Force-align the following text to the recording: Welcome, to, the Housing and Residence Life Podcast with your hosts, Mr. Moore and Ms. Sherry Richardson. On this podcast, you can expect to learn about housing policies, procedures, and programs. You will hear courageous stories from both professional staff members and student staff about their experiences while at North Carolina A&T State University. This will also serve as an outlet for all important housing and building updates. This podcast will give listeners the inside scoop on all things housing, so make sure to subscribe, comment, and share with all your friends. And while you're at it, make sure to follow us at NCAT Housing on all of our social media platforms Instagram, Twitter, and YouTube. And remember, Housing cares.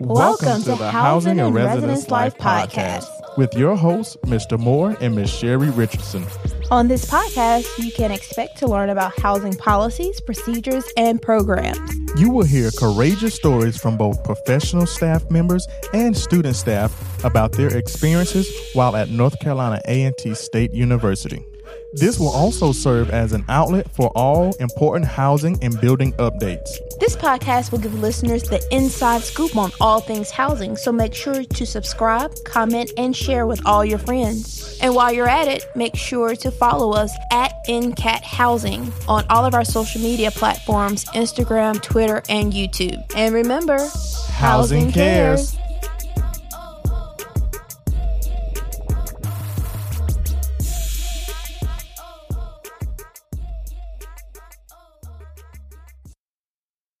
Welcome, 0.00 0.62
to, 0.62 0.74
the 0.74 0.90
Housing 0.90 1.38
and 1.38 1.54
Residence 1.54 2.10
Life 2.10 2.36
Podcast 2.36 3.08
with 3.36 3.54
your 3.54 3.76
hosts, 3.76 4.16
Mr. 4.24 4.58
Moore 4.58 4.96
and 5.00 5.14
Ms. 5.14 5.30
Sherry 5.30 5.70
Richardson. 5.70 6.24
On 6.70 6.88
this 6.88 7.04
podcast, 7.04 7.78
you 7.78 7.92
can 7.92 8.10
expect 8.10 8.58
to 8.58 8.66
learn 8.66 8.88
about 8.88 9.18
housing 9.18 9.54
policies, 9.54 10.20
procedures, 10.20 10.84
and 10.96 11.20
programs. 11.20 11.78
You 12.16 12.30
will 12.30 12.44
hear 12.44 12.70
courageous 12.72 13.34
stories 13.34 13.76
from 13.76 13.96
both 13.96 14.22
professional 14.24 14.86
staff 14.86 15.30
members 15.30 15.66
and 15.92 16.16
student 16.16 16.56
staff 16.56 17.24
about 17.24 17.52
their 17.52 17.76
experiences 17.76 18.50
while 18.72 18.96
at 18.96 19.10
North 19.10 19.38
Carolina 19.40 19.80
A&T 19.86 20.34
State 20.34 20.72
University. 20.72 21.46
This 21.92 22.18
will 22.18 22.30
also 22.30 22.72
serve 22.72 23.10
as 23.10 23.32
an 23.32 23.44
outlet 23.48 23.90
for 23.92 24.08
all 24.16 24.52
important 24.56 25.06
housing 25.06 25.62
and 25.62 25.80
building 25.80 26.12
updates. 26.14 26.68
This 26.98 27.14
podcast 27.14 27.70
will 27.70 27.78
give 27.78 27.94
listeners 27.94 28.42
the 28.42 28.60
inside 28.72 29.22
scoop 29.22 29.56
on 29.56 29.70
all 29.80 30.00
things 30.00 30.30
housing, 30.30 30.76
so 30.76 30.90
make 30.90 31.14
sure 31.14 31.44
to 31.44 31.66
subscribe, 31.66 32.32
comment, 32.44 32.90
and 32.96 33.14
share 33.16 33.46
with 33.46 33.64
all 33.64 33.84
your 33.84 33.98
friends. 33.98 34.78
And 34.82 34.94
while 34.94 35.12
you're 35.12 35.28
at 35.28 35.46
it, 35.46 35.66
make 35.76 35.94
sure 35.96 36.34
to 36.36 36.50
follow 36.50 36.92
us 36.92 37.12
at 37.30 37.52
NCAT 37.68 38.22
Housing 38.22 38.92
on 39.06 39.24
all 39.30 39.44
of 39.44 39.54
our 39.54 39.64
social 39.64 40.00
media 40.00 40.30
platforms 40.30 41.04
Instagram, 41.06 41.80
Twitter, 41.80 42.22
and 42.28 42.52
YouTube. 42.52 43.02
And 43.16 43.34
remember, 43.34 43.78
Housing 44.30 44.90
cares. 44.90 45.56